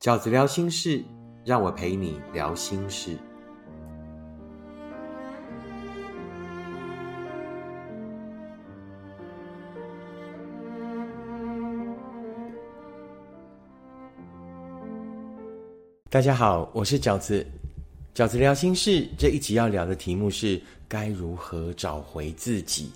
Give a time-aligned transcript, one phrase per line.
[0.00, 1.04] 饺子聊心事，
[1.44, 3.18] 让我陪你聊心事。
[16.08, 17.46] 大家好，我是饺子。
[18.14, 20.58] 饺子聊心事这一集要聊的题目是
[20.88, 22.90] 该如何找回自己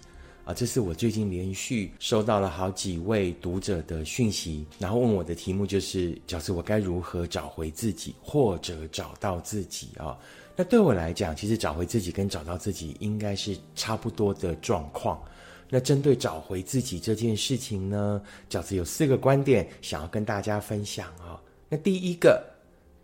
[0.45, 0.55] 啊！
[0.55, 10.17] 这是我最近连续收到了好几位读者的讯息，然后问我的题目就是饺子，我该如何找回自己，或者找到自己啊？
[10.55, 15.21] 那对我来讲，其实找回自己跟找到自己应该是差不多的状况。
[15.69, 21.41] 那针对找回自己这件事情呢，饺子有四个观点想要跟大家分享啊。
[21.69, 22.43] 那第一个。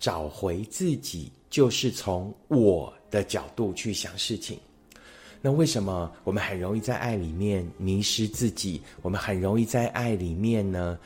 [0.01, 4.59] 找回自己，就是从我的角度去想事情。
[5.43, 8.83] 那为什么我们很容易在爱里面迷失自己？
[9.03, 10.99] 我们很容易在爱里面呢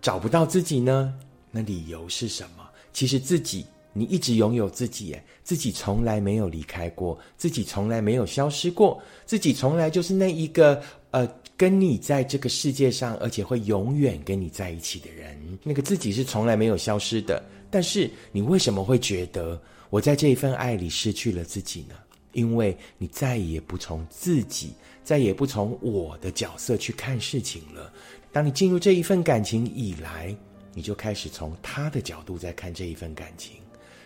[0.00, 1.14] 找不到自己呢？
[1.50, 2.66] 那理由是什么？
[2.92, 15.36] 其实自己，你一直拥有自己，自己从来没有离开过，自己从来没有消失过，自己从来就是那一个呃，跟你在这个世界上，而且会永远跟你在一起的人。
[15.62, 17.42] 那个自己是从来没有消失的。
[17.70, 21.94] 但是你为什么会觉得我在这一份爱里失去了自己呢？
[22.32, 24.72] 因为你再也不从自己，
[25.04, 27.92] 再也不从我的角色去看事情了。
[28.32, 30.34] 当你进入这一份感情以来，
[30.74, 33.61] 你就开始从他的角度在看这一份感情。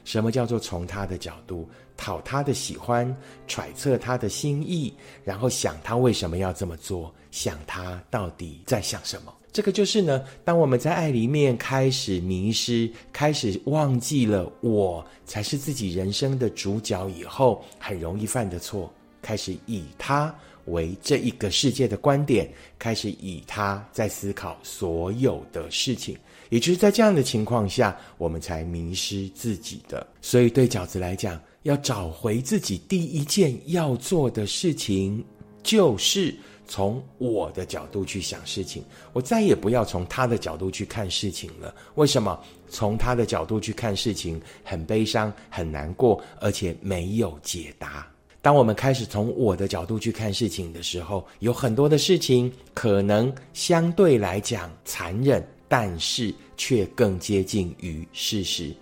[0.06, 3.14] 什么叫做从他的角度讨他的喜欢，
[3.48, 9.34] 揣测他的心意，然后想他为什么要这么做，想他到底在想什么？
[9.52, 20.32] 这个就是呢，当我们在爱里面开始迷失，开始忘记了我才是自己人生的主角以后，很容易犯的错，开始以他
[20.66, 26.16] 为这一个世界的观点，开始以他在思考所有的事情，
[26.50, 30.06] 也就是在这样的情况下，我们才迷失自己的。
[30.20, 35.24] 所以对饺子来讲，要找回自己，第一件要做的事情
[35.62, 36.34] 就是。
[36.68, 41.72] 从我的角度去想事情，我再也不要从他的角度去看事情了。
[41.94, 42.36] 为什么？
[42.68, 48.04] 从他的角度去看事情，很悲伤、很难过，而且没有解答。
[48.46, 58.72] 当我们开始从我的角度去看事情的时候，有很多的事情可能相对来讲残忍，但是却更接近于事实。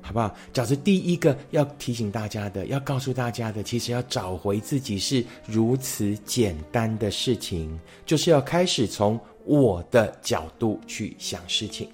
[0.00, 0.34] 好不好？
[0.54, 11.86] 饺子第一个要提醒大家的，要告诉大家的，其实要找回自己是如此简单的事情，就是要开始从我的角度去想事情。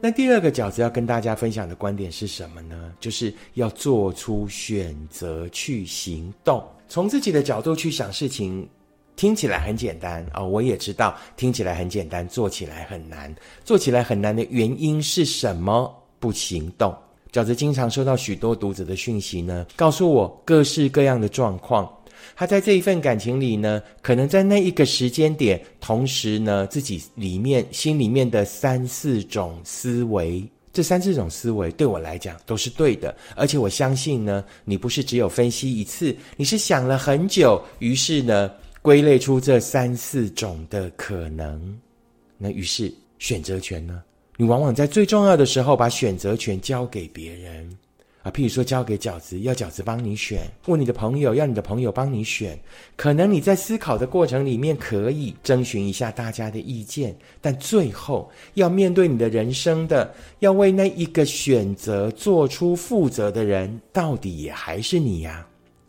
[0.00, 2.92] 那第二个饺子要跟大家分享的观点是什么呢？
[3.00, 8.68] 就是要做出选择去行动，从自己的角度去想事情，
[9.16, 10.40] 听起来很简单啊！
[10.40, 13.34] 我也知道听起来很简单，做起来很难。
[13.64, 15.92] 做起来很难的原因是什么？
[16.20, 16.94] 不行动。
[17.32, 21.92] 饺子经常收到许多读者的讯息呢，告诉我各式各样的状况。
[22.36, 33.14] 他在这一份感情里呢，可能在那一个时间点，同时呢，自己里面心里面的三四种思维，这三四种思维对我来讲都是对的。
[33.34, 38.50] 而且我相信呢，你不是只有分析一次，你是想了很久，于是呢，
[38.82, 41.78] 归类出这三四种的可能。
[42.36, 44.02] 那于是选择权呢？
[44.36, 47.68] 你往往在最重要的时候把选择权交给别人
[48.22, 52.58] 啊，譬如说交给饺子，要饺子帮你选；问你的朋友，要你的朋友帮你选。
[52.96, 65.46] 可能你在思考的过程里面可以征询一下大家的意见，但最后要面对你的人生的，要为那一个选择做出负责的人，到底也还是你呀。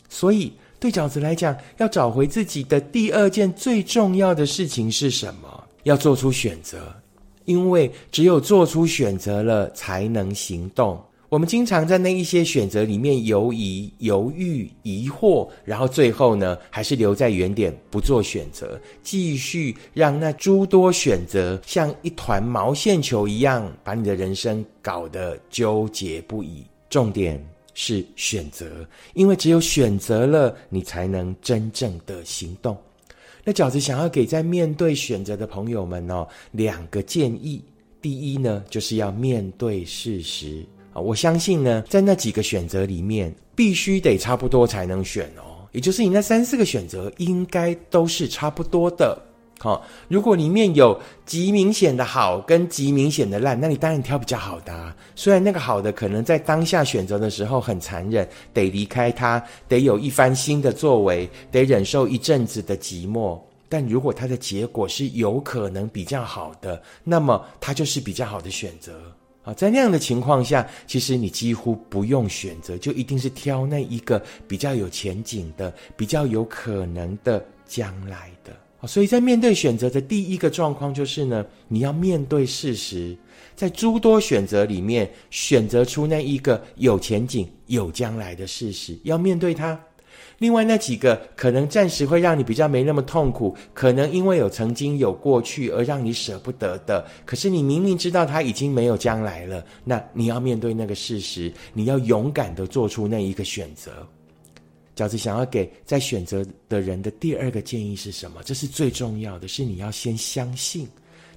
[0.07, 5.63] 所以对饺子来讲，要找回自己的第二件最重要的事情是什么？
[5.83, 6.95] 要做出选择。
[7.45, 11.01] 因为只有做出选择了，才能行动。
[11.29, 26.65] 我们经常在那一些选择里面犹疑、犹豫、疑惑，然后最后呢，还是留在原点不做选择，继续让那诸多选择像一团毛线球一样，把你的人生搞得纠结不已。
[26.89, 27.39] 重点
[27.75, 28.83] 是选择，
[29.13, 32.75] 因为只有选择了，你才能真正的行动。
[33.43, 37.63] 那饺子想要给在面对选择的朋友们哦两个建议。
[38.01, 40.99] 第一呢，就是要面对事实啊。
[40.99, 45.67] 我相信呢，在那几个选择里面，必须得差不多才能选哦。
[45.71, 49.17] 也就是你那三四个选择，应该都是差不多的。
[49.61, 54.95] 好，如果里面有极明显的好跟极明显的烂，那你当然挑比较好的。
[55.15, 63.37] 虽然那个好的可能在当下选择的时候很残忍，得离开他，得有一番新的作为，得忍受一阵子的寂寞。
[63.67, 68.93] 但如果它的结果是有可能比较好的，那么它就是比较好的选择。
[69.43, 78.55] 啊，在那样的情况下，其实你几乎不用选择，就一定是挑那一个比较有前景的、比较有可能的将来的。
[78.87, 83.17] 所以在面对选择的第一个状况就是呢，你要面对事实，
[83.55, 89.79] 在诸多选择里面选择出那一个有前景、有将来的事实，要面对它。
[90.39, 103.91] 另外那几个可能暂时会让你比较没那么痛苦，可能因为有曾经有过去而让你舍不得的，可是你明明知道它已经没有将来了，那你要面对那个事实，你要勇敢的做出那一个选择。
[104.95, 108.41] 饺子想要给在选择的人的第二个建议是什么？
[108.43, 110.85] 这是最重要的，是你要先相信，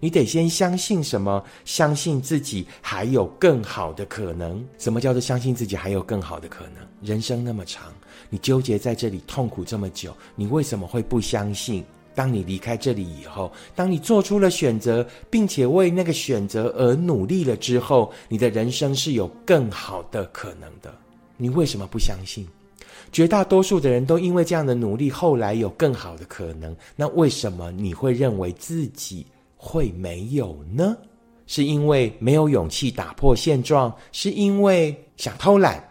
[0.05, 1.41] 你得先相信什么？
[1.65, 4.67] 相信自己还有更好的可能。
[4.77, 6.85] 什么叫做相信自己还有更好的可能？
[7.01, 7.85] 人生那么长，
[8.29, 11.85] 你纠结在这里痛苦这么久，你为什么会不相信？
[12.17, 20.93] 当你离开这里以后，当你做出了选择，并且为那个选择而努力了之后，你的人生是有更好的可能的。
[21.37, 22.45] 你为什么不相信？
[23.13, 26.75] 绝大多数的人都因为这样的努力，后来有更好的可能。
[26.97, 29.25] 那为什么你会认为自己
[29.65, 30.97] 会没有呢？
[31.47, 35.83] 是因为没有勇气打破现状，是因为想偷懒，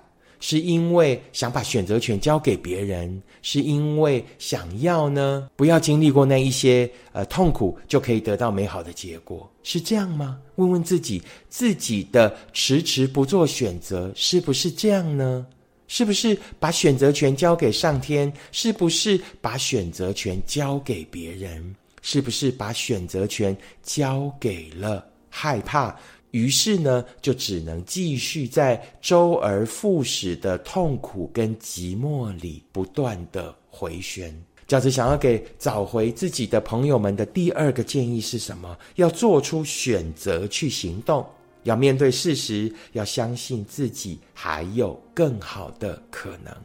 [0.42, 10.38] 是因为想把选择权交给别人，是因为想要呢不要经历过那一些呃痛苦就可以得到美好的结果，是这样吗？
[10.56, 15.46] 问问自己，自己的迟迟不做选择是不是这样呢？
[15.88, 18.32] 是不是把选择权交给上天？
[18.52, 21.76] 是不是把选择权交给别人？
[22.02, 25.96] 是不是把选择权交给了害怕？
[26.32, 34.34] 于是呢，就只能继续在周而复始的痛苦跟寂寞里不断的回旋。
[34.68, 38.78] 饺子想要给找回自己的朋友们的第二个建议是什么？
[38.96, 41.26] 要做出选择去行动。
[41.64, 46.56] 要面对事实，要相信自己还有更好的可能。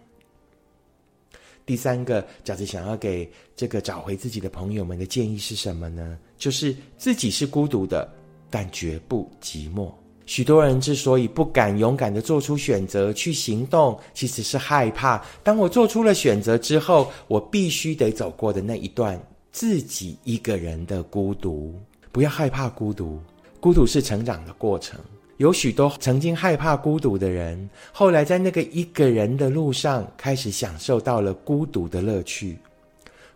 [1.66, 6.16] 第三个，饺子想要给这个找回自己的朋友们的建议是什么呢？
[6.38, 8.08] 就是自己是孤独的，
[8.48, 9.90] 但绝不寂寞。
[10.26, 19.20] 许多人之所以不敢勇敢的做出选择去行动，其实是害怕，当我做出了选择之后，我必须得走过的那一段
[19.50, 21.74] 自己一个人的孤独。
[22.12, 23.20] 不要害怕孤独。
[23.58, 25.00] 孤独是成长的过程，
[25.38, 32.56] 有许多曾经害怕孤独的人，后来在那个一个人的路上，开始享受到了孤独的乐趣。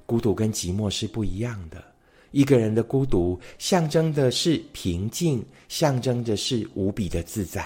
[0.07, 1.83] 孤独跟寂寞是不一样的，
[2.31, 7.65] 一个人的孤独象征的是平静，象征的是无比的自在。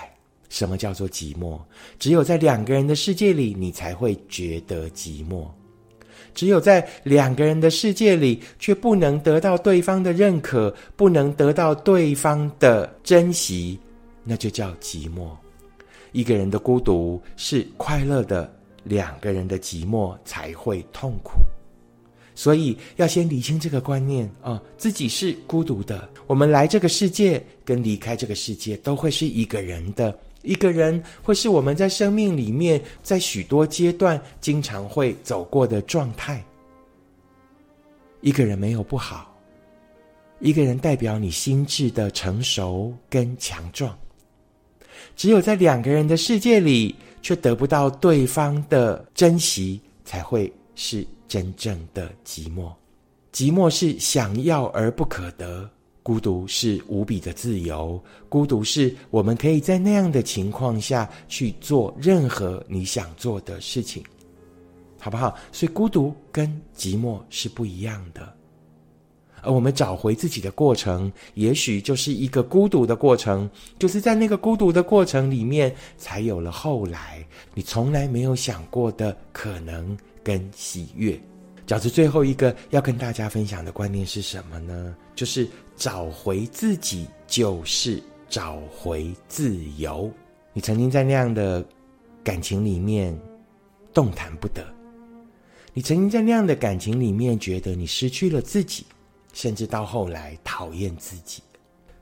[0.50, 1.58] 什么叫做寂寞？
[1.98, 5.46] 只有在两个人的世界里，你才会觉得寂寞。
[6.34, 13.78] 只有在两个人的世界里，却不能得到对方的认可，不能得到对方的珍惜，
[14.24, 15.28] 那就叫寂寞。
[16.12, 18.52] 一个人的孤独是快乐的，
[18.84, 21.32] 两个人的寂寞才会痛苦。
[22.36, 26.08] 所以要先理清这个观念啊，自己是孤独的。
[26.26, 30.16] 我们来这个世界跟离开这个世界，都会是一个人的。
[30.42, 36.44] 一个人会是我们在生命里面，在许多阶段经常会走过的状态。
[38.20, 39.34] 一个人没有不好，
[40.40, 43.96] 一个人代表你心智的成熟跟强壮。
[45.16, 52.72] 只有在两个人的世界里，却得不到对方的珍惜，才会是真正的寂寞。
[53.32, 55.68] 寂寞是想要而不可得。
[56.02, 57.98] 孤独是无比的自由，
[58.28, 64.04] 孤独是我们可以在那样的情况下去做任何你想做的事情，
[65.00, 65.34] 好不好？
[65.50, 66.46] 所以孤独跟
[66.76, 68.30] 寂寞是不一样的，
[69.44, 73.48] 而我们找回自己的过程，也许就是一个孤独的过程，
[73.78, 77.24] 就是在那个孤独的过程里面，才有了后来
[77.54, 81.20] 你从来没有想过的可能跟喜悦。
[81.66, 84.94] 饺子最后一个要跟大家分享的观念是什么呢？
[85.14, 90.10] 就是找回自己，就是找回自由。
[90.52, 91.64] 你曾经在那样的
[92.22, 93.18] 感情里面
[93.94, 94.62] 动弹不得，
[95.72, 98.84] 你曾经在那样的感情里面觉得你失去了自己，
[99.34, 101.42] 甚至到后来讨厌自己。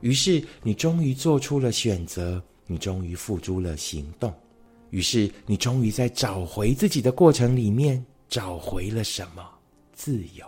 [0.01, 4.33] 于是你终于做出了选择，你终于付诸了行动。
[4.91, 9.43] 于是你终于在找回自己的过程里面找回了什么？
[9.95, 10.47] 自由，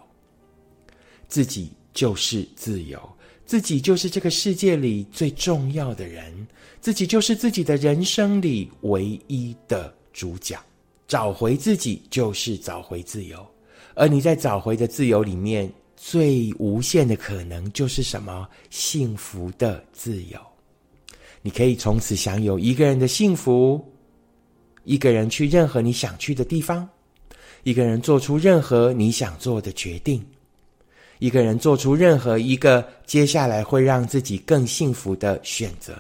[1.26, 3.00] 自己就是自由，
[3.46, 6.46] 自己就是这个世界里最重要的人，
[6.80, 10.58] 自己就是自己的人生里唯一的主角。
[11.06, 13.46] 找回自己就是找回自由，
[13.94, 15.70] 而你在找回的自由里面，
[16.06, 18.46] 最无限的可能就是什么？
[18.68, 20.38] 幸福的自由。
[21.40, 23.82] 你可以从此享有一个人的幸福，
[24.84, 26.86] 一个人去任何你想去的地方，
[27.62, 30.22] 一个人做出任何你想做的决定，
[31.20, 35.96] 一个人做出任何一个接下来会让自己更幸福的选择。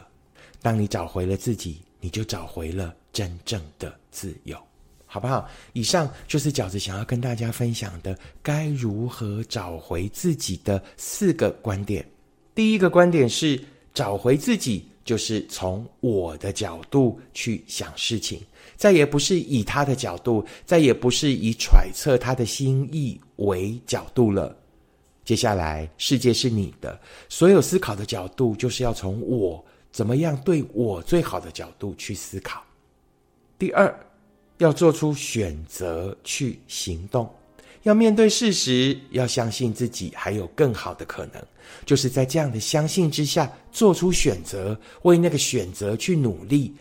[0.60, 4.58] 当你找回了自己，你就找回了真正的自由。
[5.14, 5.48] 好不好？
[5.74, 12.04] 以上就是饺子想要跟大家分享的，该如何找回自己的四个观点。
[12.52, 18.40] 第一个观点是，找回自己就是从我的角度去想事情，
[18.74, 24.56] 再也不是以他的角度，再也不是以揣测他的心意为角度了。
[25.24, 32.64] 接下来，世界是你的，所有思考的角度就是要从我怎么样对我最好的角度去思考。
[33.56, 33.96] 第二。
[34.58, 37.28] 要做出选择去行动，
[37.82, 41.44] 要面对事实，要相信自己还有更好的可能。
[41.84, 46.72] 就是在这样的相信之下，做出选择，为那个选择去努力，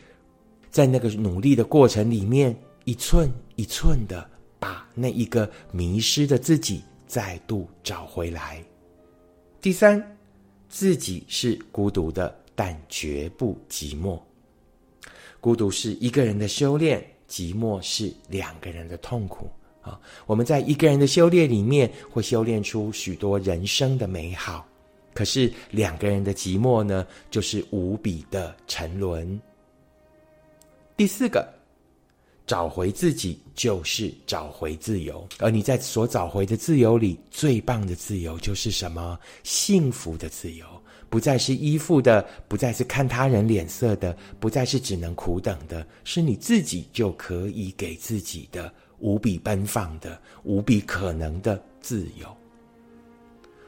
[0.69, 8.63] 在那个努力的过程里面，一寸一寸的把那一个迷失的自己再度找回来。
[9.61, 10.17] 第三，
[10.69, 14.19] 自己是孤独的，但绝不寂寞。
[15.39, 17.03] 孤独是一个人的修炼。
[17.33, 19.49] 寂寞是两个人的痛苦
[19.81, 19.99] 啊！
[20.27, 24.63] 我们在一个人的修炼里面，会修炼出许多人生的美好。
[25.15, 29.41] 可是两个人的寂寞呢，就是无比的沉沦。
[30.95, 31.51] 第四个，
[32.45, 39.19] 找回自己就是找回自由，而你在所找回的自由里，最棒的自由就是什么？
[39.41, 40.67] 幸福的自由。
[41.13, 52.25] 不再是依附的，不再是看他人脸色的，不再是只能苦等的，是你自己就可以给自己的无比奔放的、无比可能的自由。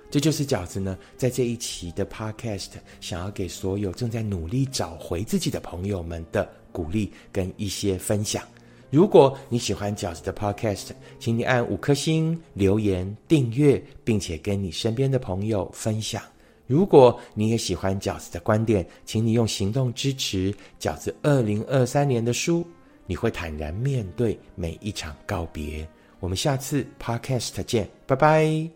[0.10, 8.44] 这就是饺子呢，在这一期的 Podcast 想要给所有正在努力找回自己的朋友们的鼓励跟一些分享。
[8.90, 10.88] 如果你喜欢饺子的 Podcast，
[11.20, 16.20] 请你按五颗星、留言、订阅，并且跟你身边的朋友分享。
[16.68, 22.66] 如果你也喜欢饺子的观点，请你用行动支持饺子二零二三年的书。
[23.08, 25.88] 你会坦然面对每一场告别。
[26.20, 28.76] 我们下次 Podcast 见，拜拜。